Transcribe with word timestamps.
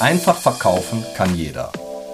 Einfach 0.00 0.36
verkaufen 0.36 1.04
kann 1.14 1.34
jeder. 1.34 1.70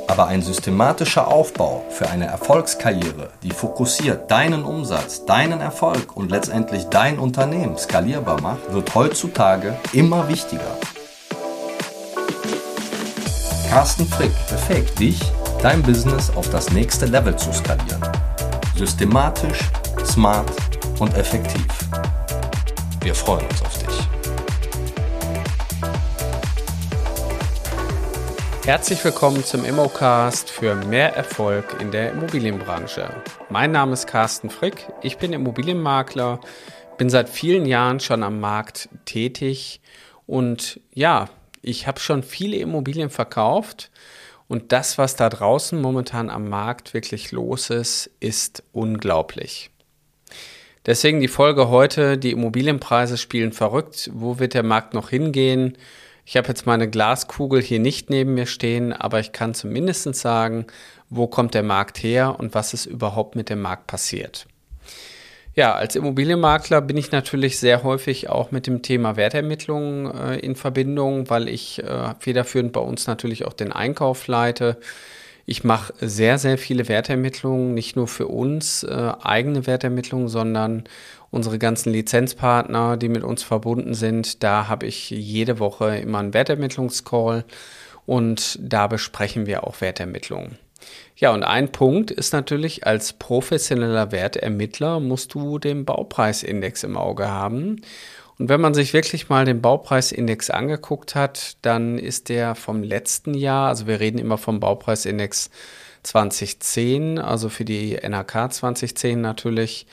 Aber 0.09 0.27
ein 0.27 0.43
systematischer 0.43 1.29
Aufbau 1.29 1.85
für 1.89 2.09
eine 2.09 2.27
Erfolgskarriere, 2.27 3.31
die 3.45 3.53
fokussiert 3.53 4.29
deinen 4.29 4.65
Umsatz, 4.65 5.25
deinen 5.25 5.61
Erfolg 5.61 6.17
und 6.17 6.33
letztendlich 6.33 6.87
dein 6.87 7.21
Unternehmen 7.21 7.79
skalierbar 7.79 8.41
macht, 8.41 8.73
wird 8.73 8.93
heutzutage 8.97 9.77
immer 9.93 10.29
wichtiger. 10.29 10.77
Carsten 13.71 14.07
Frick 14.09 14.33
befähigt 14.51 14.99
dich, 14.99 15.21
dein 15.63 15.81
Business 15.85 16.33
auf 16.35 16.51
das 16.51 16.73
nächste 16.73 17.07
Level 17.07 17.37
zu 17.37 17.53
skalieren. 17.53 18.03
Systematisch, 18.77 19.61
smart 20.05 20.51
und 20.99 21.17
effektiv. 21.17 21.67
Wir 23.01 23.15
freuen 23.15 23.47
uns 23.47 23.63
auf 23.63 23.76
Herzlich 28.67 29.05
willkommen 29.05 29.45
zum 29.45 29.65
Immocast 29.65 30.51
für 30.51 30.75
mehr 30.75 31.15
Erfolg 31.15 31.77
in 31.81 31.93
der 31.93 32.11
Immobilienbranche. 32.11 33.09
Mein 33.49 33.71
Name 33.71 33.93
ist 33.93 34.09
Carsten 34.09 34.51
Frick, 34.51 34.89
ich 35.03 35.19
bin 35.19 35.33
Immobilienmakler, 35.33 36.41
bin 36.99 37.09
seit 37.09 37.29
vielen 37.29 37.65
Jahren 37.65 38.01
schon 38.01 38.25
am 38.25 38.41
Markt 38.41 38.89
tätig 39.05 39.81
und 40.27 40.81
ja, 40.93 41.29
ich 41.63 41.87
habe 41.87 42.01
schon 42.01 42.25
viele 42.25 42.57
Immobilien 42.57 43.09
verkauft 43.09 43.93
und 44.49 44.73
das, 44.73 44.99
was 44.99 45.15
da 45.15 45.29
draußen 45.29 45.81
momentan 45.81 46.29
am 46.29 46.49
Markt 46.49 46.93
wirklich 46.93 47.31
los 47.31 47.71
ist, 47.71 48.11
ist 48.19 48.65
unglaublich. 48.73 49.71
Deswegen 50.87 51.21
die 51.21 51.29
Folge 51.29 51.69
heute, 51.69 52.19
die 52.19 52.33
Immobilienpreise 52.33 53.17
spielen 53.17 53.53
verrückt. 53.53 54.11
Wo 54.13 54.41
wird 54.41 54.55
der 54.55 54.65
Markt 54.65 54.93
noch 54.93 55.11
hingehen? 55.11 55.79
Ich 56.29 56.37
habe 56.37 56.49
jetzt 56.49 56.67
meine 56.67 56.91
Glaskugel 56.91 57.63
hier 57.63 57.79
nicht 57.79 58.11
neben 58.11 58.35
mir 58.35 58.47
stehen, 58.47 58.93
aber 58.93 59.21
ich 59.21 59.31
kann 59.31 59.55
zumindest 59.55 60.13
sagen, 60.17 60.67
wo 61.09 61.29
kommt 61.29 61.55
der 61.55 61.63
Markt 61.63 62.03
her 62.03 62.41
und 62.41 62.53
was 62.53 62.75
ist 62.75 62.87
überhaupt 62.87 63.37
mit 63.37 63.49
dem 63.49 63.63
Markt 63.63 63.87
passiert. 63.87 64.49
Ja, 65.55 65.77
als 65.77 65.95
Immobilienmakler 65.95 66.81
bin 66.81 66.97
ich 66.97 67.13
natürlich 67.13 67.61
sehr 67.61 67.85
häufig 67.85 68.29
auch 68.29 68.51
mit 68.51 68.67
dem 68.67 68.83
Thema 68.83 69.15
Wertermittlung 69.15 70.13
äh, 70.13 70.39
in 70.41 70.57
Verbindung, 70.57 71.31
weil 71.31 71.49
ich 71.49 71.83
äh, 71.85 72.15
federführend 72.19 72.73
bei 72.73 72.81
uns 72.81 73.07
natürlich 73.07 73.47
auch 73.47 73.53
den 73.55 73.71
Einkauf 73.71 74.27
leite. 74.27 74.79
Ich 75.49 75.63
mache 75.63 75.95
sehr, 76.01 76.39
sehr 76.39 76.59
viele 76.59 76.89
Wertermittlungen, 76.89 77.73
nicht 77.73 77.95
nur 77.95 78.09
für 78.09 78.27
uns 78.27 78.83
äh, 78.83 79.13
eigene 79.23 79.67
Wertermittlungen, 79.69 80.27
sondern 80.27 80.85
unsere 81.31 81.59
ganzen 81.59 81.93
Lizenzpartner, 81.93 82.97
die 82.97 83.09
mit 83.09 83.23
uns 83.23 83.45
verbunden 83.45 83.95
sind. 83.95 84.43
Da 84.43 84.67
habe 84.67 84.87
ich 84.87 85.11
jede 85.11 85.61
Woche 85.61 85.99
immer 85.99 86.19
einen 86.19 86.35
Wertermittlungscall 86.35 87.45
und 88.07 88.59
da 88.61 88.89
besprechen 88.89 89.47
wir 89.47 89.65
auch 89.65 89.81
Wertermittlungen. 89.81 90.59
Ja, 91.17 91.33
und 91.33 91.45
ein 91.45 91.71
Punkt 91.71 92.11
ist 92.11 92.33
natürlich, 92.33 92.87
als 92.87 93.13
professioneller 93.13 94.13
Wertermittler 94.13 95.01
musst 95.01 95.33
du 95.35 95.59
den 95.59 95.85
Baupreisindex 95.85 96.83
im 96.83 96.97
Auge 96.97 97.29
haben. 97.29 97.81
Und 98.39 98.51
wenn 98.51 98.61
man 98.61 98.75
sich 98.75 98.93
wirklich 98.93 99.29
mal 99.29 99.45
den 99.47 99.63
Baupreisindex 99.63 100.51
angeguckt 100.51 101.15
hat, 101.15 101.57
dann 101.63 101.99
ist 101.99 102.29
der 102.29 102.55
vom 102.55 102.83
letzten 102.83 103.33
Jahr, 103.35 103.69
also 103.69 103.87
wir 103.87 103.99
reden 103.99 104.19
immer 104.19 104.37
vom 104.37 104.61
Baupreisindex 104.61 105.51
2010, 106.03 107.19
also 107.19 107.49
für 107.49 107.65
die 107.65 107.97
NRK 107.97 108.53
2010 108.53 109.21
natürlich. 109.21 109.87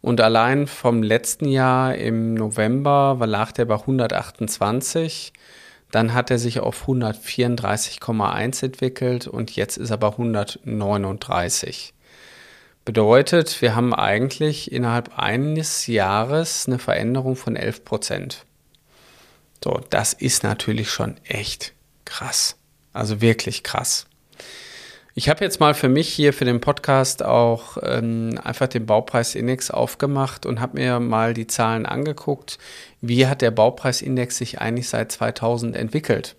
Und 0.00 0.20
allein 0.20 0.66
vom 0.66 1.02
letzten 1.02 1.48
Jahr 1.48 1.94
im 1.94 2.34
November 2.34 3.16
lag 3.24 3.52
der 3.52 3.64
bei 3.64 3.76
128. 3.76 5.32
Dann 5.90 6.12
hat 6.12 6.30
er 6.30 6.38
sich 6.38 6.58
auf 6.58 6.88
134,1 6.88 8.64
entwickelt 8.64 9.28
und 9.28 9.54
jetzt 9.54 9.78
ist 9.78 9.90
er 9.90 9.96
bei 9.96 10.08
139. 10.08 11.94
Bedeutet, 12.84 13.62
wir 13.62 13.74
haben 13.74 13.94
eigentlich 13.94 14.70
innerhalb 14.70 15.18
eines 15.18 15.86
Jahres 15.86 16.66
eine 16.66 16.78
Veränderung 16.78 17.34
von 17.34 17.56
11 17.56 17.84
Prozent. 17.86 18.44
So, 19.62 19.80
das 19.88 20.12
ist 20.12 20.42
natürlich 20.42 20.90
schon 20.90 21.16
echt 21.24 21.72
krass. 22.04 22.56
Also 22.92 23.22
wirklich 23.22 23.62
krass. 23.62 24.06
Ich 25.14 25.30
habe 25.30 25.42
jetzt 25.42 25.60
mal 25.60 25.72
für 25.72 25.88
mich 25.88 26.08
hier 26.08 26.34
für 26.34 26.44
den 26.44 26.60
Podcast 26.60 27.24
auch 27.24 27.78
ähm, 27.80 28.38
einfach 28.42 28.66
den 28.66 28.84
Baupreisindex 28.84 29.70
aufgemacht 29.70 30.44
und 30.44 30.60
habe 30.60 30.78
mir 30.78 31.00
mal 31.00 31.32
die 31.32 31.46
Zahlen 31.46 31.86
angeguckt. 31.86 32.58
Wie 33.00 33.26
hat 33.26 33.40
der 33.40 33.52
Baupreisindex 33.52 34.36
sich 34.36 34.60
eigentlich 34.60 34.90
seit 34.90 35.10
2000 35.10 35.74
entwickelt? 35.76 36.36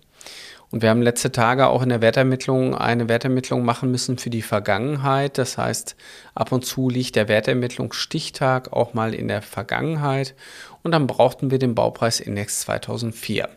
Und 0.70 0.82
wir 0.82 0.90
haben 0.90 1.02
letzte 1.02 1.30
Tage 1.30 1.68
auch 1.68 1.82
in 1.82 1.88
der 1.88 2.00
Wertermittlung 2.00 2.74
eine 2.74 3.08
Wertermittlung 3.08 3.64
machen 3.64 3.90
müssen 3.90 4.18
für 4.18 4.30
die 4.30 4.42
Vergangenheit. 4.42 5.38
Das 5.38 5.58
heißt, 5.58 5.96
ab 6.34 6.50
und 6.50 6.64
zu 6.64 6.90
liegt 6.90 7.14
der 7.16 7.28
Wertermittlungsstichtag 7.28 8.72
auch 8.72 8.92
mal 8.92 9.14
in 9.14 9.28
der 9.28 9.42
Vergangenheit. 9.42 10.34
Und 10.82 10.92
dann 10.92 11.06
brauchten 11.06 11.50
wir 11.50 11.58
den 11.58 11.74
Baupreisindex 11.74 12.60
2004. 12.60 13.48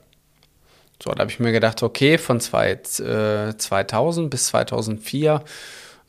So, 1.01 1.11
da 1.11 1.21
habe 1.21 1.31
ich 1.31 1.39
mir 1.39 1.51
gedacht, 1.51 1.81
okay, 1.81 2.17
von 2.17 2.39
zwei, 2.41 2.71
äh, 2.71 3.57
2000 3.57 4.29
bis 4.29 4.47
2004, 4.47 5.43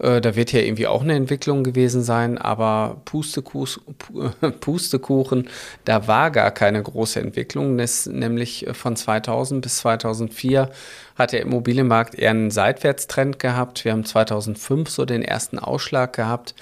äh, 0.00 0.21
da 0.21 0.37
wird 0.37 0.53
ja 0.53 0.61
irgendwie 0.61 0.87
auch 0.87 1.03
eine 1.03 1.15
Entwicklung 1.15 1.65
gewesen 1.65 2.03
sein, 2.03 2.38
aber 2.38 3.00
Pustekuch, 3.05 3.78
Pustekuchen, 4.61 5.49
da 5.84 6.06
war 6.06 6.31
gar 6.31 6.50
keine 6.50 6.83
große 6.83 7.21
Entwicklung. 7.21 7.78
Das, 7.78 8.06
nämlich 8.06 8.66
von 8.72 8.97
2000 8.97 9.62
bis 9.62 9.78
2004 9.78 10.71
hat 11.16 11.33
der 11.33 11.43
Immobilienmarkt 11.43 12.15
eher 12.15 12.31
einen 12.31 12.50
Seitwärtstrend 12.50 13.38
gehabt. 13.38 13.84
Wir 13.84 13.93
haben 13.93 14.05
2005 14.05 14.88
so 14.88 15.05
den 15.05 15.22
ersten 15.22 15.59
Ausschlag 15.59 16.15
gehabt. 16.15 16.55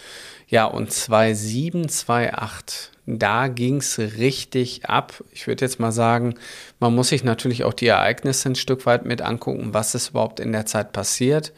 Ja, 0.49 0.65
und 0.65 0.93
2007, 0.93 1.89
2008 1.89 2.93
da 3.11 3.49
ging 3.49 3.77
es 3.79 3.99
richtig 3.99 4.85
ab. 4.85 5.25
Ich 5.33 5.47
würde 5.47 5.65
jetzt 5.65 5.81
mal 5.81 5.93
sagen, 5.93 6.35
man 6.79 6.95
muss 6.95 7.09
sich 7.09 7.25
natürlich 7.25 7.65
auch 7.65 7.73
die 7.73 7.87
Ereignisse 7.87 8.51
ein 8.51 8.55
Stück 8.55 8.85
weit 8.85 9.07
mit 9.07 9.23
angucken, 9.23 9.73
was 9.73 9.95
ist 9.95 10.11
überhaupt 10.11 10.41
in 10.41 10.53
der 10.53 10.67
Zeit 10.67 10.93
passiert. 10.93 11.55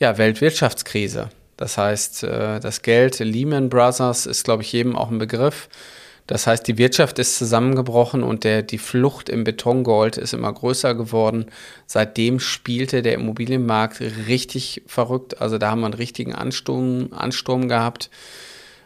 Ja, 0.00 0.16
Weltwirtschaftskrise. 0.16 1.28
Das 1.58 1.76
heißt, 1.76 2.24
äh, 2.24 2.58
das 2.58 2.80
Geld 2.80 3.18
Lehman 3.18 3.68
Brothers 3.68 4.24
ist, 4.24 4.44
glaube 4.44 4.62
ich, 4.62 4.72
jedem 4.72 4.96
auch 4.96 5.10
ein 5.10 5.18
Begriff. 5.18 5.68
Das 6.26 6.46
heißt, 6.46 6.66
die 6.66 6.78
Wirtschaft 6.78 7.18
ist 7.18 7.36
zusammengebrochen 7.36 8.22
und 8.22 8.44
der, 8.44 8.62
die 8.62 8.78
Flucht 8.78 9.28
im 9.28 9.44
Betongold 9.44 10.16
ist 10.16 10.32
immer 10.32 10.50
größer 10.54 10.94
geworden. 10.94 11.46
Seitdem 11.86 12.40
spielte 12.40 13.02
der 13.02 13.12
Immobilienmarkt 13.12 14.00
richtig 14.00 14.80
verrückt. 14.86 15.42
Also 15.42 15.58
da 15.58 15.70
haben 15.70 15.80
wir 15.80 15.86
einen 15.86 15.94
richtigen 15.94 16.34
Ansturm, 16.34 17.08
Ansturm 17.12 17.68
gehabt. 17.68 18.08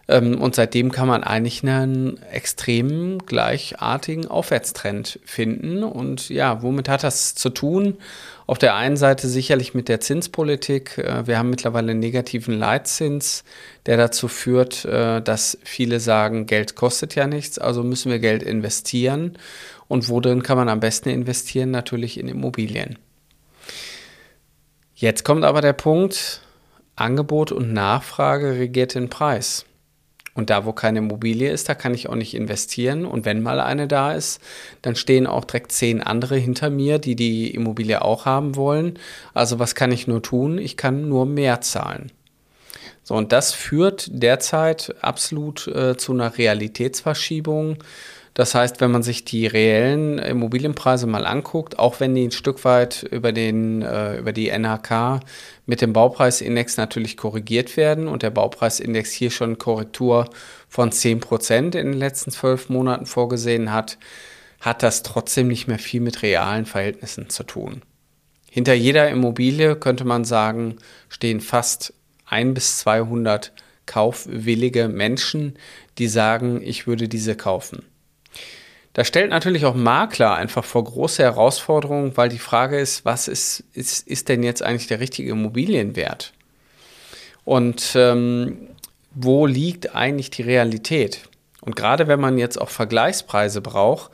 Ähm, 0.08 0.40
und 0.40 0.56
seitdem 0.56 0.90
kann 0.90 1.06
man 1.06 1.22
eigentlich 1.22 1.62
einen 1.62 2.20
extrem 2.24 3.18
gleichartigen 3.18 4.26
Aufwärtstrend 4.26 5.20
finden. 5.24 5.84
Und 5.84 6.28
ja, 6.28 6.62
womit 6.62 6.88
hat 6.88 7.04
das 7.04 7.36
zu 7.36 7.50
tun? 7.50 7.98
Auf 8.46 8.58
der 8.58 8.74
einen 8.74 8.98
Seite 8.98 9.26
sicherlich 9.26 9.72
mit 9.72 9.88
der 9.88 10.00
Zinspolitik. 10.00 10.98
Äh, 10.98 11.26
wir 11.26 11.38
haben 11.38 11.50
mittlerweile 11.50 11.92
einen 11.92 12.00
negativen 12.00 12.58
Leitzins, 12.58 13.44
der 13.86 13.96
dazu 13.96 14.28
führt, 14.28 14.84
äh, 14.84 15.22
dass 15.22 15.58
viele 15.64 16.00
sagen, 16.00 16.46
Geld 16.46 16.74
kostet 16.74 17.14
ja 17.14 17.26
nichts, 17.26 17.58
also 17.58 17.82
müssen 17.82 18.10
wir 18.10 18.18
Geld 18.18 18.42
investieren. 18.42 19.38
Und 19.88 20.08
worin 20.08 20.42
kann 20.42 20.58
man 20.58 20.68
am 20.68 20.80
besten 20.80 21.08
investieren? 21.08 21.70
Natürlich 21.70 22.18
in 22.18 22.28
Immobilien. 22.28 22.98
Jetzt 24.94 25.24
kommt 25.24 25.44
aber 25.44 25.60
der 25.60 25.72
Punkt, 25.72 26.40
Angebot 26.96 27.50
und 27.50 27.72
Nachfrage 27.72 28.58
regiert 28.58 28.94
den 28.94 29.08
Preis. 29.08 29.64
Und 30.34 30.50
da, 30.50 30.64
wo 30.64 30.72
keine 30.72 30.98
Immobilie 30.98 31.50
ist, 31.50 31.68
da 31.68 31.74
kann 31.74 31.94
ich 31.94 32.08
auch 32.08 32.16
nicht 32.16 32.34
investieren. 32.34 33.06
Und 33.06 33.24
wenn 33.24 33.42
mal 33.42 33.60
eine 33.60 33.86
da 33.86 34.12
ist, 34.12 34.42
dann 34.82 34.96
stehen 34.96 35.26
auch 35.26 35.44
direkt 35.44 35.70
zehn 35.70 36.02
andere 36.02 36.36
hinter 36.36 36.70
mir, 36.70 36.98
die 36.98 37.14
die 37.14 37.50
Immobilie 37.54 38.02
auch 38.02 38.26
haben 38.26 38.56
wollen. 38.56 38.98
Also 39.32 39.60
was 39.60 39.74
kann 39.74 39.92
ich 39.92 40.08
nur 40.08 40.22
tun? 40.22 40.58
Ich 40.58 40.76
kann 40.76 41.08
nur 41.08 41.24
mehr 41.24 41.60
zahlen. 41.60 42.10
So, 43.04 43.14
und 43.14 43.32
das 43.32 43.52
führt 43.52 44.08
derzeit 44.10 44.94
absolut 45.02 45.68
äh, 45.68 45.96
zu 45.96 46.12
einer 46.12 46.36
Realitätsverschiebung 46.36 47.76
das 48.34 48.56
heißt, 48.56 48.80
wenn 48.80 48.90
man 48.90 49.04
sich 49.04 49.24
die 49.24 49.46
reellen 49.46 50.18
Immobilienpreise 50.18 51.06
mal 51.06 51.24
anguckt, 51.24 51.78
auch 51.78 52.00
wenn 52.00 52.16
die 52.16 52.24
ein 52.24 52.32
Stück 52.32 52.64
weit 52.64 53.04
über, 53.04 53.30
den, 53.30 53.82
äh, 53.82 54.18
über 54.18 54.32
die 54.32 54.48
NHK 54.48 55.20
mit 55.66 55.80
dem 55.80 55.92
Baupreisindex 55.92 56.76
natürlich 56.76 57.16
korrigiert 57.16 57.76
werden 57.76 58.08
und 58.08 58.24
der 58.24 58.30
Baupreisindex 58.30 59.12
hier 59.12 59.30
schon 59.30 59.58
Korrektur 59.58 60.28
von 60.68 60.90
10 60.90 61.20
Prozent 61.20 61.76
in 61.76 61.92
den 61.92 61.98
letzten 61.98 62.32
zwölf 62.32 62.68
Monaten 62.68 63.06
vorgesehen 63.06 63.72
hat, 63.72 63.98
hat 64.60 64.82
das 64.82 65.04
trotzdem 65.04 65.46
nicht 65.46 65.68
mehr 65.68 65.78
viel 65.78 66.00
mit 66.00 66.22
realen 66.22 66.66
Verhältnissen 66.66 67.30
zu 67.30 67.44
tun. 67.44 67.82
Hinter 68.50 68.74
jeder 68.74 69.08
Immobilie 69.10 69.76
könnte 69.76 70.04
man 70.04 70.24
sagen, 70.24 70.76
stehen 71.08 71.40
fast 71.40 71.94
ein 72.26 72.52
bis 72.52 72.78
200 72.78 73.52
kaufwillige 73.86 74.88
Menschen, 74.88 75.56
die 75.98 76.08
sagen, 76.08 76.60
ich 76.62 76.88
würde 76.88 77.08
diese 77.08 77.36
kaufen. 77.36 77.84
Das 78.94 79.08
stellt 79.08 79.30
natürlich 79.30 79.66
auch 79.66 79.74
Makler 79.74 80.34
einfach 80.34 80.64
vor 80.64 80.84
große 80.84 81.22
Herausforderungen, 81.22 82.16
weil 82.16 82.28
die 82.28 82.38
Frage 82.38 82.78
ist, 82.78 83.04
was 83.04 83.28
ist, 83.28 83.64
ist, 83.72 84.06
ist 84.06 84.28
denn 84.28 84.42
jetzt 84.42 84.62
eigentlich 84.62 84.86
der 84.86 85.00
richtige 85.00 85.32
Immobilienwert? 85.32 86.32
Und 87.44 87.92
ähm, 87.96 88.68
wo 89.12 89.46
liegt 89.46 89.94
eigentlich 89.96 90.30
die 90.30 90.42
Realität? 90.42 91.28
Und 91.60 91.74
gerade 91.74 92.06
wenn 92.06 92.20
man 92.20 92.38
jetzt 92.38 92.60
auch 92.60 92.70
Vergleichspreise 92.70 93.60
braucht, 93.60 94.12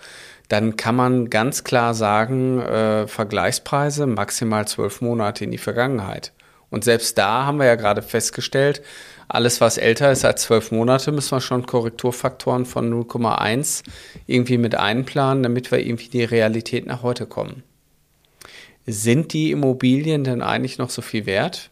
dann 0.49 0.77
kann 0.77 0.97
man 0.97 1.29
ganz 1.29 1.63
klar 1.63 1.93
sagen, 1.93 2.61
äh, 2.61 3.07
Vergleichspreise 3.07 4.07
maximal 4.07 4.67
zwölf 4.67 5.03
Monate 5.03 5.45
in 5.45 5.51
die 5.51 5.59
Vergangenheit. 5.59 6.33
Und 6.71 6.85
selbst 6.85 7.19
da 7.19 7.45
haben 7.45 7.59
wir 7.59 7.67
ja 7.67 7.75
gerade 7.75 8.03
festgestellt, 8.03 8.83
alles, 9.35 9.61
was 9.61 9.79
älter 9.79 10.11
ist 10.11 10.25
als 10.25 10.43
zwölf 10.43 10.73
Monate, 10.73 11.13
müssen 11.13 11.33
wir 11.33 11.41
schon 11.41 11.65
Korrekturfaktoren 11.65 12.67
von 12.67 12.93
0,1 12.93 13.85
irgendwie 14.27 14.59
mit 14.59 14.75
einplanen, 14.75 15.43
damit 15.43 15.71
wir 15.71 15.79
irgendwie 15.79 16.09
die 16.09 16.25
Realität 16.25 16.87
nach 16.87 17.03
heute 17.03 17.27
kommen. 17.27 17.63
Sind 18.87 19.33
die 19.33 19.53
Immobilien 19.53 20.25
denn 20.25 20.43
eigentlich 20.43 20.79
noch 20.79 20.91
so 20.91 21.01
viel 21.01 21.27
wert? 21.27 21.71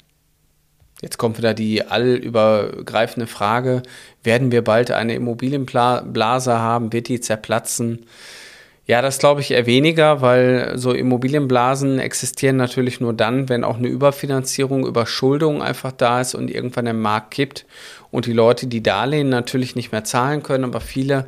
Jetzt 1.02 1.18
kommt 1.18 1.38
wieder 1.38 1.54
die 1.54 1.84
allübergreifende 1.84 3.26
Frage, 3.26 3.82
werden 4.22 4.52
wir 4.52 4.62
bald 4.62 4.90
eine 4.90 5.14
Immobilienblase 5.14 6.58
haben, 6.58 6.92
wird 6.92 7.08
die 7.08 7.20
zerplatzen? 7.20 8.06
Ja, 8.90 9.02
das 9.02 9.18
glaube 9.18 9.42
ich 9.42 9.50
eher 9.50 9.66
weniger, 9.66 10.22
weil 10.22 10.78
so 10.78 10.92
Immobilienblasen 10.94 11.98
existieren 11.98 12.56
natürlich 12.56 13.00
nur 13.00 13.12
dann, 13.12 13.50
wenn 13.50 13.62
auch 13.62 13.76
eine 13.76 13.88
Überfinanzierung, 13.88 14.86
Überschuldung 14.86 15.62
einfach 15.62 15.92
da 15.92 16.22
ist 16.22 16.34
und 16.34 16.50
irgendwann 16.50 16.86
der 16.86 16.94
Markt 16.94 17.32
kippt 17.32 17.66
und 18.10 18.24
die 18.24 18.32
Leute 18.32 18.66
die 18.66 18.82
Darlehen 18.82 19.28
natürlich 19.28 19.76
nicht 19.76 19.92
mehr 19.92 20.04
zahlen 20.04 20.42
können, 20.42 20.64
aber 20.64 20.80
viele 20.80 21.26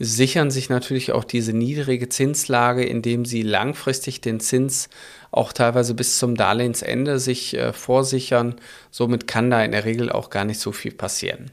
sichern 0.00 0.50
sich 0.50 0.68
natürlich 0.68 1.12
auch 1.12 1.22
diese 1.22 1.52
niedrige 1.52 2.08
Zinslage, 2.08 2.84
indem 2.84 3.24
sie 3.24 3.42
langfristig 3.42 4.20
den 4.20 4.40
Zins 4.40 4.88
auch 5.30 5.52
teilweise 5.52 5.94
bis 5.94 6.18
zum 6.18 6.34
Darlehensende 6.34 7.20
sich 7.20 7.56
äh, 7.56 7.72
vorsichern. 7.72 8.56
Somit 8.90 9.28
kann 9.28 9.48
da 9.48 9.62
in 9.62 9.70
der 9.70 9.84
Regel 9.84 10.10
auch 10.10 10.28
gar 10.28 10.44
nicht 10.44 10.58
so 10.58 10.72
viel 10.72 10.92
passieren. 10.92 11.52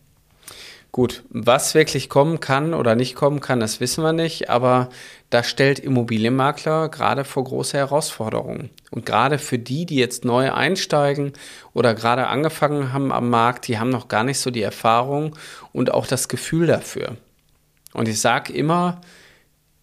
Gut, 0.94 1.24
was 1.30 1.74
wirklich 1.74 2.08
kommen 2.08 2.40
kann 2.40 2.76
oder 2.76 2.94
nicht 2.94 3.16
kommen 3.16 3.40
kann, 3.40 3.60
das 3.60 3.80
wissen 3.80 4.04
wir 4.04 4.14
nicht, 4.14 4.52
aber 4.52 4.90
das 5.32 5.50
stellt 5.50 5.80
Immobilienmakler 5.80 6.88
gerade 6.88 7.26
vor 7.26 7.46
große 7.46 7.76
Herausforderungen. 7.76 8.70
Und 8.92 9.04
gerade 9.04 9.40
für 9.40 9.58
die, 9.58 9.88
die 9.88 9.96
jetzt 9.96 10.24
neu 10.24 10.54
einsteigen 10.54 11.34
oder 11.74 11.96
gerade 11.96 12.28
angefangen 12.28 12.94
haben 12.94 13.12
am 13.12 13.32
Markt, 13.32 13.68
die 13.68 13.80
haben 13.80 13.90
noch 13.90 14.08
gar 14.08 14.24
nicht 14.24 14.38
so 14.38 14.52
die 14.52 14.62
Erfahrung 14.62 15.36
und 15.72 15.92
auch 15.92 16.06
das 16.06 16.28
Gefühl 16.28 16.68
dafür. 16.68 17.18
Und 17.96 18.08
ich 18.08 18.22
sage 18.22 18.54
immer, 18.54 19.02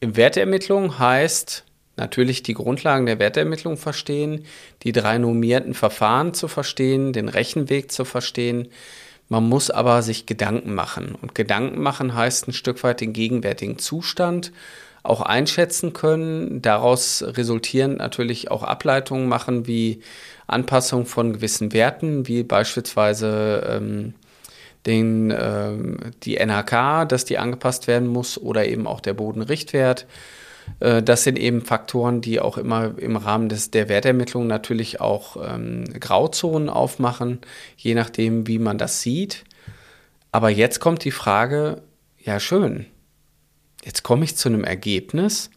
Wertermittlung 0.01 1.01
heißt 1.01 1.65
natürlich 1.97 2.45
die 2.45 2.55
Grundlagen 2.55 3.07
der 3.07 3.19
Wertermittlung 3.19 3.79
verstehen, 3.79 4.45
die 4.85 4.93
drei 4.93 5.19
normierten 5.19 5.75
Verfahren 5.75 6.35
zu 6.35 6.47
verstehen, 6.47 7.12
den 7.12 7.29
Rechenweg 7.29 7.91
zu 7.91 8.05
verstehen, 8.05 8.69
man 9.31 9.49
muss 9.49 9.71
aber 9.71 10.03
sich 10.03 10.27
Gedanken 10.27 10.75
machen. 10.75 11.15
Und 11.23 11.37
Gedanken 11.37 11.81
machen 11.81 12.15
heißt 12.15 12.49
ein 12.49 12.53
Stück 12.53 12.82
weit 12.82 13.00
den 13.00 13.12
gegenwärtigen 13.12 13.79
Zustand 13.79 14.53
auch 15.05 15.21
einschätzen 15.21 15.93
können. 15.93 16.61
Daraus 16.61 17.23
resultieren 17.25 17.97
natürlich 17.97 18.50
auch 18.50 18.65
Ableitungen 18.65 19.29
machen 19.29 19.69
wie 19.69 20.03
Anpassung 20.49 21.06
von 21.06 21.32
gewissen 21.32 21.73
Werten, 21.73 22.27
wie 22.27 22.43
beispielsweise 22.43 23.65
ähm, 23.71 24.15
den, 24.85 25.31
ähm, 25.31 25.99
die 26.25 26.37
NHK, 26.37 27.09
dass 27.09 27.25
die 27.25 27.38
angepasst 27.38 27.87
werden 27.87 28.09
muss 28.09 28.37
oder 28.37 28.67
eben 28.67 28.88
auch 28.88 29.00
der 29.00 29.15
Bodenrichtwert. 29.15 30.06
Äh, 30.78 31.02
das 31.02 31.25
sind 31.25 31.38
eben 31.38 31.62
Faktoren, 31.62 32.20
die 32.20 32.40
auch 32.40 32.58
immer 32.58 32.99
im 32.99 33.17
Rahmen 33.17 33.49
des, 33.49 33.70
der 33.70 33.88
Wertermittlung 33.88 34.46
natürlich 34.46 35.00
auch 35.00 35.37
ähm, 35.43 35.84
Grauzonen 35.99 36.69
aufmachen, 36.69 37.40
je 37.76 37.94
nachdem, 37.94 38.46
wie 38.46 38.58
man 38.58 38.78
das 38.78 39.00
sieht. 39.00 39.44
Aber 40.32 40.50
jetzt 40.50 40.81
kommt 40.81 41.05
die 41.05 41.11
Frage, 41.11 41.82
ja 42.19 42.38
schön, 42.38 42.87
jetzt 43.84 44.02
komme 44.02 44.25
ich 44.25 44.37
zu 44.37 44.49
einem 44.49 44.64
Ergebnis, 44.64 45.50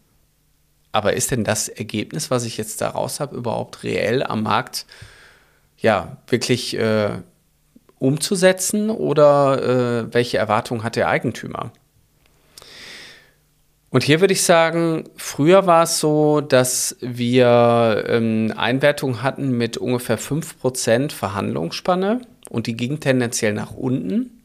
aber 0.91 1.13
ist 1.13 1.31
denn 1.31 1.43
das 1.43 1.69
Ergebnis, 1.69 2.31
was 2.31 2.45
ich 2.45 2.57
jetzt 2.57 2.81
daraus 2.81 3.19
habe, 3.19 3.35
überhaupt 3.35 3.83
reell 3.83 4.23
am 4.23 4.43
Markt 4.43 4.85
ja 5.77 6.17
wirklich 6.27 6.77
äh, 6.77 7.19
umzusetzen 7.99 8.89
oder 8.89 10.05
äh, 10.07 10.13
welche 10.13 10.37
Erwartungen 10.37 10.83
hat 10.83 10.95
der 10.95 11.07
Eigentümer? 11.07 11.71
Und 13.93 14.01
hier 14.01 14.21
würde 14.21 14.33
ich 14.33 14.41
sagen, 14.41 15.03
früher 15.17 15.67
war 15.67 15.83
es 15.83 15.99
so, 15.99 16.41
dass 16.41 16.97
wir 16.99 18.05
ähm, 18.07 18.51
Einwertungen 18.57 19.21
hatten 19.21 19.55
mit 19.55 19.77
ungefähr 19.77 20.17
5% 20.17 21.11
Verhandlungsspanne 21.11 22.21
und 22.49 22.65
die 22.65 22.75
ging 22.75 22.99
tendenziell 23.01 23.53
nach 23.53 23.75
unten. 23.75 24.41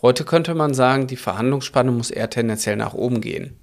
Heute 0.00 0.24
könnte 0.24 0.54
man 0.54 0.72
sagen, 0.72 1.08
die 1.08 1.16
Verhandlungsspanne 1.16 1.92
muss 1.92 2.10
eher 2.10 2.30
tendenziell 2.30 2.76
nach 2.76 2.94
oben 2.94 3.20
gehen. 3.20 3.58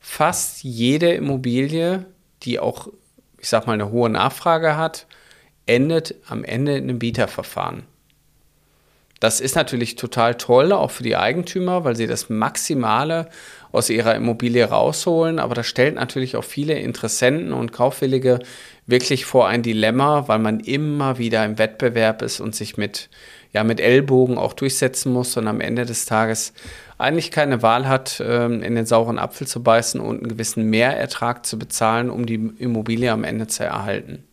Fast 0.00 0.64
jede 0.64 1.12
Immobilie, 1.12 2.06
die 2.42 2.58
auch, 2.58 2.88
ich 3.38 3.48
sag 3.48 3.68
mal, 3.68 3.74
eine 3.74 3.92
hohe 3.92 4.10
Nachfrage 4.10 4.76
hat, 4.76 5.06
endet 5.66 6.16
am 6.26 6.42
Ende 6.42 6.76
in 6.76 6.88
einem 6.88 6.98
Bieterverfahren. 6.98 7.84
Das 9.20 9.42
ist 9.42 9.54
natürlich 9.54 9.96
total 9.96 10.36
toll, 10.36 10.72
auch 10.72 10.90
für 10.90 11.02
die 11.02 11.16
Eigentümer, 11.16 11.84
weil 11.84 11.94
sie 11.94 12.06
das 12.06 12.30
Maximale 12.30 13.28
aus 13.70 13.90
ihrer 13.90 14.14
Immobilie 14.14 14.64
rausholen. 14.64 15.38
Aber 15.38 15.54
das 15.54 15.66
stellt 15.66 15.96
natürlich 15.96 16.36
auch 16.36 16.44
viele 16.44 16.78
Interessenten 16.78 17.52
und 17.52 17.70
Kaufwillige 17.70 18.40
wirklich 18.86 19.26
vor 19.26 19.46
ein 19.46 19.62
Dilemma, 19.62 20.26
weil 20.26 20.38
man 20.38 20.58
immer 20.60 21.18
wieder 21.18 21.44
im 21.44 21.58
Wettbewerb 21.58 22.22
ist 22.22 22.40
und 22.40 22.54
sich 22.54 22.78
mit, 22.78 23.10
ja, 23.52 23.62
mit 23.62 23.78
Ellbogen 23.78 24.38
auch 24.38 24.54
durchsetzen 24.54 25.12
muss 25.12 25.36
und 25.36 25.48
am 25.48 25.60
Ende 25.60 25.84
des 25.84 26.06
Tages 26.06 26.54
eigentlich 26.96 27.30
keine 27.30 27.62
Wahl 27.62 27.86
hat, 27.86 28.22
ähm, 28.26 28.62
in 28.62 28.74
den 28.74 28.86
sauren 28.86 29.18
Apfel 29.18 29.46
zu 29.46 29.62
beißen 29.62 30.00
und 30.00 30.20
einen 30.20 30.28
gewissen 30.28 30.64
Mehrertrag 30.70 31.44
zu 31.44 31.58
bezahlen, 31.58 32.08
um 32.08 32.24
die 32.24 32.52
Immobilie 32.58 33.12
am 33.12 33.24
Ende 33.24 33.46
zu 33.48 33.64
erhalten. 33.64 34.24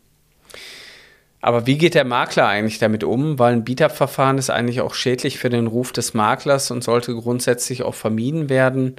Aber 1.40 1.66
wie 1.66 1.78
geht 1.78 1.94
der 1.94 2.04
Makler 2.04 2.48
eigentlich 2.48 2.78
damit 2.78 3.04
um? 3.04 3.38
Weil 3.38 3.52
ein 3.54 3.64
Beat-Up-Verfahren 3.64 4.38
ist 4.38 4.50
eigentlich 4.50 4.80
auch 4.80 4.94
schädlich 4.94 5.38
für 5.38 5.50
den 5.50 5.68
Ruf 5.68 5.92
des 5.92 6.14
Maklers 6.14 6.70
und 6.70 6.82
sollte 6.82 7.14
grundsätzlich 7.14 7.82
auch 7.82 7.94
vermieden 7.94 8.48
werden. 8.48 8.96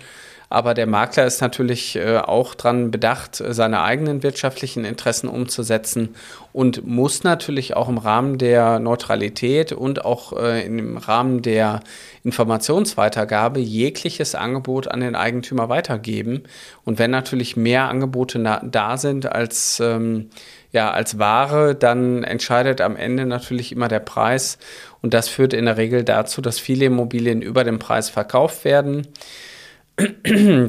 Aber 0.52 0.74
der 0.74 0.88
Makler 0.88 1.28
ist 1.28 1.42
natürlich 1.42 1.96
äh, 1.96 2.18
auch 2.18 2.56
daran 2.56 2.90
bedacht, 2.90 3.36
seine 3.36 3.84
eigenen 3.84 4.24
wirtschaftlichen 4.24 4.84
Interessen 4.84 5.28
umzusetzen 5.28 6.16
und 6.54 6.88
muss 6.88 7.24
natürlich 7.24 7.76
auch 7.76 7.88
im 7.88 8.00
Rahmen 8.00 8.40
der 8.40 8.80
Neutralität 8.80 9.72
und 9.72 10.04
auch 10.04 10.34
äh, 10.34 10.66
im 10.66 10.98
Rahmen 10.98 11.44
der 11.44 11.82
Informationsweitergabe 12.24 13.60
jegliches 13.60 14.34
Angebot 14.34 14.88
an 14.88 15.02
den 15.02 15.16
Eigentümer 15.16 15.70
weitergeben. 15.70 16.44
Und 16.84 16.98
wenn 16.98 17.12
natürlich 17.12 17.56
mehr 17.56 17.88
Angebote 17.88 18.40
da 18.64 18.98
sind 18.98 19.32
als 19.32 19.80
ähm, 19.80 20.32
ja, 20.72 20.92
als 20.92 21.18
Ware, 21.18 21.74
dann 21.76 22.24
entscheidet 22.24 22.82
am 22.82 22.96
Ende 22.96 23.26
natürlich 23.26 23.72
immer 23.72 23.88
der 23.88 24.00
Preis. 24.00 24.60
Und 25.02 25.14
das 25.14 25.28
führt 25.28 25.54
in 25.54 25.66
der 25.66 25.78
Regel 25.78 26.04
dazu, 26.04 26.42
dass 26.42 26.60
viele 26.60 26.86
Immobilien 26.86 27.42
über 27.42 27.64
dem 27.64 27.80
Preis 27.80 28.10
verkauft 28.10 28.66
werden. 28.66 29.08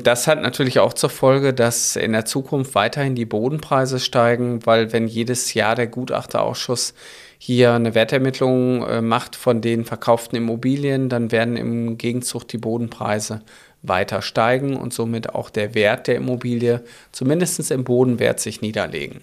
Das 0.03 0.27
hat 0.27 0.43
natürlich 0.43 0.81
auch 0.81 0.93
zur 0.93 1.11
Folge, 1.11 1.55
dass 1.55 1.95
in 1.95 2.13
der 2.13 2.25
Zukunft 2.25 2.75
weiterhin 2.75 3.15
die 3.15 3.27
Bodenpreise 3.27 4.01
steigen, 4.01 4.67
weil 4.67 4.93
wenn 4.93 5.07
jedes 5.07 5.55
Jahr 5.55 5.77
der 5.77 5.87
Gutachterausschuss 5.87 6.95
hier 7.39 7.73
eine 7.73 7.95
Wertermittlung 7.95 8.83
äh, 8.83 9.01
macht 9.01 9.37
von 9.37 9.61
den 9.61 9.85
verkauften 9.85 10.37
Immobilien, 10.37 11.09
dann 11.09 11.31
werden 11.31 11.57
im 11.57 11.97
Gegenzug 11.97 12.49
die 12.49 12.59
Bodenpreise 12.59 13.43
weiter 13.83 14.21
steigen 14.21 14.77
und 14.77 14.93
somit 14.93 15.35
auch 15.35 15.49
der 15.49 15.75
Wert 15.75 16.09
der 16.09 16.17
Immobilie 16.17 16.83
zumindest 17.13 17.71
im 17.71 17.85
Bodenwert 17.85 18.41
sich 18.41 18.61
niederlegen. 18.61 19.23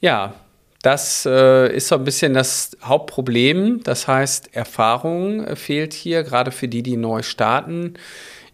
Ja, 0.00 0.34
das 0.82 1.26
äh, 1.26 1.74
ist 1.74 1.88
so 1.88 1.96
ein 1.96 2.04
bisschen 2.04 2.34
das 2.34 2.76
Hauptproblem. 2.82 3.82
Das 3.82 4.06
heißt, 4.06 4.54
Erfahrung 4.54 5.44
äh, 5.44 5.56
fehlt 5.56 5.92
hier, 5.92 6.22
gerade 6.22 6.52
für 6.52 6.68
die, 6.68 6.82
die 6.82 6.96
neu 6.96 7.22
starten. 7.22 7.94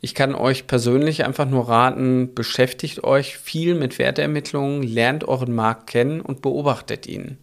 Ich 0.00 0.14
kann 0.14 0.34
euch 0.34 0.66
persönlich 0.66 1.24
einfach 1.24 1.48
nur 1.48 1.68
raten, 1.68 2.34
beschäftigt 2.34 3.04
euch 3.04 3.38
viel 3.38 3.74
mit 3.74 3.98
Wertermittlungen, 3.98 4.82
lernt 4.82 5.24
euren 5.26 5.54
Markt 5.54 5.86
kennen 5.88 6.20
und 6.20 6.42
beobachtet 6.42 7.06
ihn. 7.06 7.38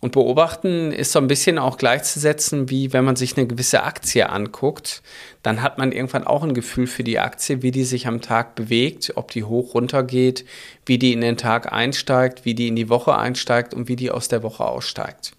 Und 0.00 0.12
beobachten 0.12 0.92
ist 0.92 1.12
so 1.12 1.18
ein 1.18 1.26
bisschen 1.26 1.58
auch 1.58 1.76
gleichzusetzen, 1.76 2.70
wie 2.70 2.94
wenn 2.94 3.04
man 3.04 3.16
sich 3.16 3.36
eine 3.36 3.46
gewisse 3.46 3.82
Aktie 3.82 4.30
anguckt, 4.30 5.02
dann 5.42 5.60
hat 5.60 5.76
man 5.76 5.92
irgendwann 5.92 6.26
auch 6.26 6.42
ein 6.42 6.54
Gefühl 6.54 6.86
für 6.86 7.04
die 7.04 7.18
Aktie, 7.18 7.62
wie 7.62 7.70
die 7.70 7.84
sich 7.84 8.06
am 8.06 8.22
Tag 8.22 8.54
bewegt, 8.54 9.12
ob 9.16 9.30
die 9.30 9.44
hoch 9.44 9.74
runter 9.74 10.02
geht, 10.02 10.46
wie 10.86 10.98
die 10.98 11.12
in 11.12 11.20
den 11.20 11.36
Tag 11.36 11.70
einsteigt, 11.70 12.46
wie 12.46 12.54
die 12.54 12.68
in 12.68 12.76
die 12.76 12.88
Woche 12.88 13.16
einsteigt 13.16 13.74
und 13.74 13.88
wie 13.88 13.96
die 13.96 14.10
aus 14.10 14.28
der 14.28 14.42
Woche 14.42 14.64
aussteigt. 14.64 15.32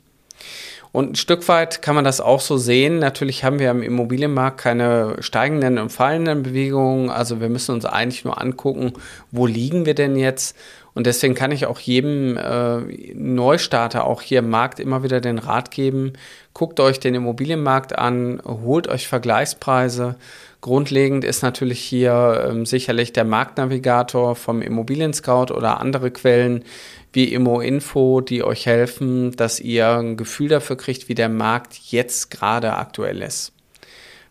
Und 0.91 1.11
ein 1.11 1.15
Stück 1.15 1.47
weit 1.47 1.81
kann 1.81 1.95
man 1.95 2.03
das 2.03 2.19
auch 2.19 2.41
so 2.41 2.57
sehen. 2.57 2.99
Natürlich 2.99 3.45
haben 3.45 3.59
wir 3.59 3.71
im 3.71 3.81
Immobilienmarkt 3.81 4.59
keine 4.59 5.15
steigenden 5.21 5.77
und 5.77 5.89
fallenden 5.89 6.43
Bewegungen. 6.43 7.09
Also 7.09 7.39
wir 7.39 7.47
müssen 7.47 7.73
uns 7.73 7.85
eigentlich 7.85 8.25
nur 8.25 8.41
angucken, 8.41 8.93
wo 9.31 9.45
liegen 9.45 9.85
wir 9.85 9.95
denn 9.95 10.17
jetzt? 10.17 10.55
Und 10.93 11.07
deswegen 11.07 11.35
kann 11.35 11.51
ich 11.51 11.65
auch 11.65 11.79
jedem 11.79 12.37
äh, 12.37 12.79
Neustarter 13.13 14.05
auch 14.05 14.21
hier 14.21 14.39
im 14.39 14.49
Markt 14.49 14.79
immer 14.79 15.03
wieder 15.03 15.21
den 15.21 15.39
Rat 15.39 15.71
geben, 15.71 16.13
guckt 16.53 16.79
euch 16.79 16.99
den 16.99 17.15
Immobilienmarkt 17.15 17.97
an, 17.97 18.41
holt 18.45 18.87
euch 18.87 19.07
Vergleichspreise. 19.07 20.15
Grundlegend 20.59 21.23
ist 21.23 21.41
natürlich 21.41 21.79
hier 21.79 22.47
ähm, 22.49 22.65
sicherlich 22.65 23.13
der 23.13 23.23
Marktnavigator 23.23 24.35
vom 24.35 24.61
Immobilien 24.61 25.13
Scout 25.13 25.53
oder 25.53 25.79
andere 25.79 26.11
Quellen, 26.11 26.65
wie 27.13 27.33
Immo-Info, 27.33 28.21
die 28.21 28.43
euch 28.43 28.65
helfen, 28.65 29.35
dass 29.35 29.59
ihr 29.59 29.89
ein 29.89 30.17
Gefühl 30.17 30.49
dafür 30.49 30.77
kriegt, 30.77 31.09
wie 31.09 31.15
der 31.15 31.29
Markt 31.29 31.75
jetzt 31.89 32.31
gerade 32.31 32.73
aktuell 32.73 33.21
ist. 33.21 33.53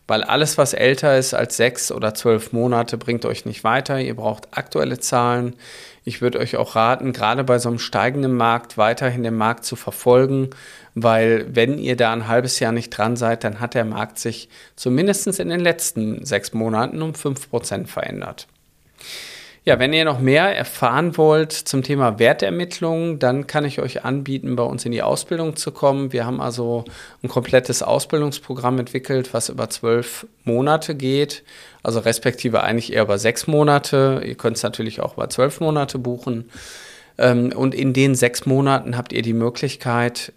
Weil 0.07 0.23
alles, 0.23 0.57
was 0.57 0.73
älter 0.73 1.17
ist 1.17 1.33
als 1.33 1.57
sechs 1.57 1.91
oder 1.91 2.13
zwölf 2.13 2.53
Monate, 2.53 2.97
bringt 2.97 3.23
euch 3.25 3.45
nicht 3.45 3.63
weiter. 3.63 3.99
Ihr 3.99 4.15
braucht 4.15 4.47
aktuelle 4.51 4.99
Zahlen. 4.99 5.55
Ich 6.03 6.21
würde 6.21 6.39
euch 6.39 6.55
auch 6.55 6.75
raten, 6.75 7.13
gerade 7.13 7.43
bei 7.43 7.59
so 7.59 7.69
einem 7.69 7.77
steigenden 7.77 8.35
Markt 8.35 8.77
weiterhin 8.77 9.21
den 9.21 9.35
Markt 9.35 9.65
zu 9.65 9.75
verfolgen, 9.75 10.49
weil 10.95 11.45
wenn 11.55 11.77
ihr 11.77 11.95
da 11.95 12.11
ein 12.11 12.27
halbes 12.27 12.59
Jahr 12.59 12.71
nicht 12.71 12.89
dran 12.89 13.15
seid, 13.15 13.43
dann 13.43 13.59
hat 13.59 13.75
der 13.75 13.85
Markt 13.85 14.17
sich 14.17 14.49
zumindest 14.75 15.27
in 15.39 15.49
den 15.49 15.59
letzten 15.59 16.25
sechs 16.25 16.53
Monaten 16.53 17.01
um 17.01 17.13
fünf 17.13 17.49
Prozent 17.49 17.89
verändert. 17.89 18.47
Ja, 19.63 19.77
wenn 19.77 19.93
ihr 19.93 20.05
noch 20.05 20.19
mehr 20.19 20.57
erfahren 20.57 21.17
wollt 21.17 21.51
zum 21.51 21.83
Thema 21.83 22.17
Wertermittlung, 22.17 23.19
dann 23.19 23.45
kann 23.45 23.63
ich 23.63 23.79
euch 23.79 24.03
anbieten, 24.03 24.55
bei 24.55 24.63
uns 24.63 24.85
in 24.85 24.91
die 24.91 25.03
Ausbildung 25.03 25.55
zu 25.55 25.71
kommen. 25.71 26.11
Wir 26.11 26.25
haben 26.25 26.41
also 26.41 26.83
ein 27.21 27.27
komplettes 27.29 27.83
Ausbildungsprogramm 27.83 28.79
entwickelt, 28.79 29.35
was 29.35 29.49
über 29.49 29.69
zwölf 29.69 30.25
Monate 30.45 30.95
geht, 30.95 31.43
also 31.83 31.99
respektive 31.99 32.63
eigentlich 32.63 32.91
eher 32.91 33.03
über 33.03 33.19
sechs 33.19 33.45
Monate. 33.45 34.23
Ihr 34.25 34.33
könnt 34.33 34.57
es 34.57 34.63
natürlich 34.63 34.99
auch 34.99 35.13
über 35.13 35.29
zwölf 35.29 35.59
Monate 35.59 35.99
buchen. 35.99 36.49
Ähm, 37.19 37.53
und 37.55 37.75
in 37.75 37.93
den 37.93 38.15
sechs 38.15 38.47
Monaten 38.47 38.97
habt 38.97 39.13
ihr 39.13 39.21
die 39.21 39.33
Möglichkeit, 39.33 40.33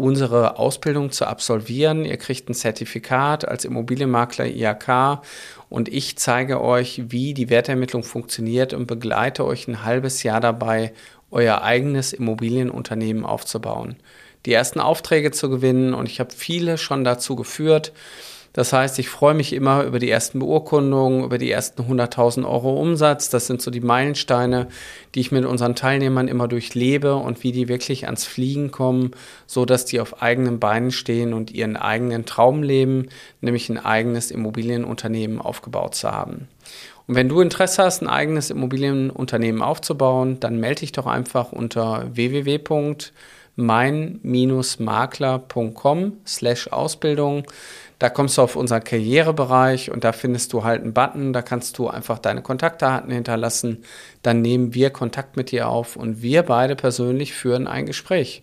unsere 0.00 0.58
Ausbildung 0.58 1.12
zu 1.12 1.26
absolvieren. 1.26 2.04
Ihr 2.04 2.16
kriegt 2.16 2.48
ein 2.48 2.54
Zertifikat 2.54 3.46
als 3.46 3.64
Immobilienmakler 3.64 4.46
IAK 4.46 5.20
und 5.68 5.88
ich 5.88 6.16
zeige 6.16 6.60
euch, 6.60 7.02
wie 7.08 7.34
die 7.34 7.50
Wertermittlung 7.50 8.02
funktioniert 8.02 8.72
und 8.72 8.86
begleite 8.86 9.44
euch 9.44 9.68
ein 9.68 9.84
halbes 9.84 10.22
Jahr 10.22 10.40
dabei, 10.40 10.92
euer 11.30 11.62
eigenes 11.62 12.12
Immobilienunternehmen 12.12 13.24
aufzubauen. 13.24 13.96
Die 14.46 14.52
ersten 14.52 14.80
Aufträge 14.80 15.30
zu 15.30 15.50
gewinnen 15.50 15.94
und 15.94 16.08
ich 16.08 16.18
habe 16.18 16.32
viele 16.34 16.78
schon 16.78 17.04
dazu 17.04 17.36
geführt. 17.36 17.92
Das 18.52 18.72
heißt, 18.72 18.98
ich 18.98 19.08
freue 19.08 19.34
mich 19.34 19.52
immer 19.52 19.84
über 19.84 20.00
die 20.00 20.10
ersten 20.10 20.40
Beurkundungen, 20.40 21.22
über 21.22 21.38
die 21.38 21.50
ersten 21.50 21.82
100.000 21.82 22.44
Euro 22.44 22.80
Umsatz. 22.80 23.30
Das 23.30 23.46
sind 23.46 23.62
so 23.62 23.70
die 23.70 23.80
Meilensteine, 23.80 24.66
die 25.14 25.20
ich 25.20 25.30
mit 25.30 25.44
unseren 25.44 25.76
Teilnehmern 25.76 26.26
immer 26.26 26.48
durchlebe 26.48 27.14
und 27.14 27.44
wie 27.44 27.52
die 27.52 27.68
wirklich 27.68 28.06
ans 28.06 28.24
Fliegen 28.24 28.72
kommen, 28.72 29.12
so 29.46 29.64
dass 29.64 29.84
die 29.84 30.00
auf 30.00 30.20
eigenen 30.20 30.58
Beinen 30.58 30.90
stehen 30.90 31.32
und 31.32 31.52
ihren 31.52 31.76
eigenen 31.76 32.26
Traum 32.26 32.64
leben, 32.64 33.08
nämlich 33.40 33.68
ein 33.68 33.78
eigenes 33.78 34.32
Immobilienunternehmen 34.32 35.40
aufgebaut 35.40 35.94
zu 35.94 36.10
haben. 36.10 36.48
Und 37.06 37.14
wenn 37.14 37.28
du 37.28 37.40
Interesse 37.40 37.84
hast, 37.84 38.02
ein 38.02 38.08
eigenes 38.08 38.50
Immobilienunternehmen 38.50 39.62
aufzubauen, 39.62 40.38
dann 40.40 40.58
melde 40.58 40.80
dich 40.80 40.92
doch 40.92 41.06
einfach 41.06 41.52
unter 41.52 42.08
www.mein-makler.com 43.60 46.12
slash 46.26 46.68
Ausbildung. 46.68 47.44
Da 47.98 48.08
kommst 48.08 48.38
du 48.38 48.42
auf 48.42 48.56
unseren 48.56 48.82
Karrierebereich 48.82 49.90
und 49.90 50.04
da 50.04 50.12
findest 50.12 50.54
du 50.54 50.64
halt 50.64 50.82
einen 50.82 50.94
Button, 50.94 51.34
da 51.34 51.42
kannst 51.42 51.76
du 51.76 51.88
einfach 51.88 52.18
deine 52.18 52.40
Kontaktdaten 52.40 53.12
hinterlassen. 53.12 53.84
Dann 54.22 54.40
nehmen 54.40 54.72
wir 54.72 54.88
Kontakt 54.90 55.36
mit 55.36 55.50
dir 55.50 55.68
auf 55.68 55.96
und 55.96 56.22
wir 56.22 56.42
beide 56.42 56.76
persönlich 56.76 57.34
führen 57.34 57.66
ein 57.66 57.84
Gespräch. 57.84 58.42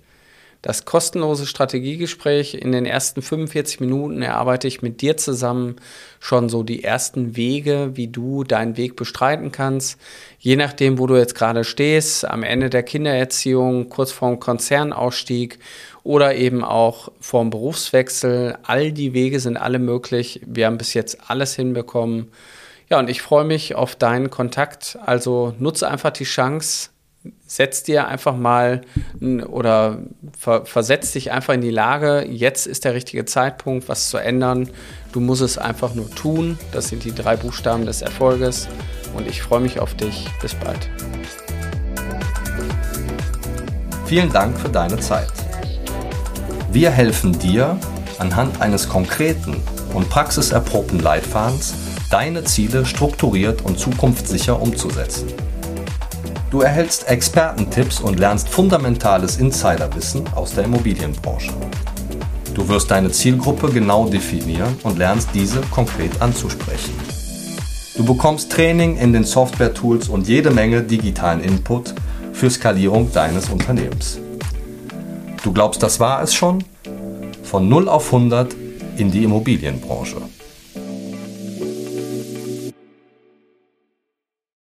Das 0.61 0.85
kostenlose 0.85 1.45
Strategiegespräch 1.45 2.55
in 2.55 2.71
den 2.71 2.85
ersten 2.85 3.21
45 3.21 3.79
Minuten 3.79 4.21
erarbeite 4.21 4.67
ich 4.67 4.81
mit 4.81 5.01
dir 5.01 5.15
zusammen 5.15 5.75
schon 6.19 6.49
so 6.49 6.63
die 6.63 6.83
ersten 6.83 7.35
Wege, 7.35 7.91
wie 7.93 8.07
du 8.07 8.43
deinen 8.43 8.75
Weg 8.75 8.95
bestreiten 8.95 9.51
kannst. 9.51 9.99
Je 10.39 10.55
nachdem, 10.55 10.97
wo 10.97 11.05
du 11.05 11.15
jetzt 11.15 11.35
gerade 11.35 11.63
stehst, 11.63 12.25
am 12.25 12.43
Ende 12.43 12.69
der 12.69 12.83
Kindererziehung, 12.83 13.89
kurz 13.89 14.11
vorm 14.11 14.39
Konzernausstieg 14.39 15.59
oder 16.03 16.35
eben 16.35 16.63
auch 16.63 17.11
vorm 17.19 17.49
Berufswechsel. 17.49 18.57
All 18.63 18.91
die 18.91 19.13
Wege 19.13 19.39
sind 19.39 19.57
alle 19.57 19.79
möglich. 19.79 20.41
Wir 20.45 20.65
haben 20.65 20.77
bis 20.77 20.93
jetzt 20.93 21.29
alles 21.29 21.55
hinbekommen. 21.55 22.31
Ja, 22.89 22.99
und 22.99 23.09
ich 23.09 23.21
freue 23.21 23.43
mich 23.43 23.75
auf 23.75 23.95
deinen 23.95 24.29
Kontakt. 24.29 24.97
Also 25.05 25.53
nutze 25.59 25.89
einfach 25.89 26.11
die 26.11 26.23
Chance, 26.23 26.89
setz 27.47 27.81
dir 27.81 28.07
einfach 28.07 28.35
mal 28.35 28.81
oder 29.47 29.99
ver 30.37 30.65
versetz 30.65 31.13
dich 31.13 31.31
einfach 31.31 31.53
in 31.53 31.61
die 31.61 31.71
Lage, 31.71 32.25
jetzt 32.29 32.67
ist 32.67 32.85
der 32.85 32.93
richtige 32.93 33.25
Zeitpunkt, 33.25 33.89
was 33.89 34.09
zu 34.09 34.17
ändern. 34.17 34.69
Du 35.13 35.21
musst 35.21 35.41
es 35.41 35.57
einfach 35.57 35.95
nur 35.95 36.11
tun. 36.11 36.59
Das 36.73 36.89
sind 36.89 37.03
die 37.03 37.15
drei 37.15 37.35
Buchstaben 37.37 37.85
des 37.85 38.01
Erfolges. 38.01 38.67
Und 39.15 39.27
ich 39.27 39.41
freue 39.41 39.61
mich 39.61 39.79
auf 39.79 39.95
dich. 39.95 40.27
Bis 40.41 40.53
bald. 40.53 40.89
Vielen 44.05 44.31
Dank 44.31 44.59
für 44.59 44.69
deine 44.69 44.99
Zeit. 44.99 45.31
Wir 46.71 46.91
helfen 46.91 47.37
dir, 47.39 47.79
anhand 48.19 48.61
eines 48.61 48.87
konkreten 48.87 49.55
und 49.93 50.09
praxiserprobten 50.09 50.99
Leitfadens 50.99 51.73
deine 52.09 52.43
Ziele 52.43 52.85
strukturiert 52.85 53.63
und 53.63 53.79
zukunftssicher 53.79 54.61
umzusetzen. 54.61 55.27
Du 56.49 56.61
erhältst 56.61 57.09
Expertentipps 57.09 57.99
und 57.99 58.19
lernst 58.19 58.47
fundamentales 58.47 59.35
Insiderwissen 59.35 60.25
aus 60.33 60.55
der 60.55 60.63
Immobilienbranche. 60.63 61.51
Du 62.53 62.65
wirst 62.69 62.89
deine 62.89 63.11
Zielgruppe 63.11 63.69
genau 63.69 64.07
definieren 64.07 64.77
und 64.83 64.97
lernst 64.97 65.27
diese 65.33 65.59
konkret 65.71 66.21
anzusprechen. 66.21 66.93
Du 67.97 68.05
bekommst 68.05 68.49
Training 68.49 68.95
in 68.95 69.11
den 69.11 69.25
Software-Tools 69.25 70.07
und 70.07 70.29
jede 70.29 70.49
Menge 70.49 70.83
digitalen 70.83 71.41
Input 71.41 71.93
für 72.31 72.49
Skalierung 72.49 73.11
deines 73.11 73.49
Unternehmens. 73.49 74.17
Du 75.43 75.51
glaubst, 75.51 75.83
das 75.83 75.99
war 75.99 76.21
es 76.23 76.33
schon? 76.33 76.63
Von 77.43 77.67
0 77.67 77.89
auf 77.89 78.05
100 78.13 78.55
in 78.95 79.11
die 79.11 79.25
Immobilienbranche. 79.25 80.21